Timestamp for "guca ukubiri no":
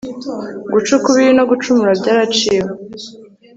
0.71-1.43